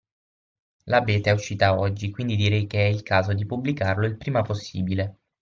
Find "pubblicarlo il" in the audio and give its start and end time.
3.45-4.17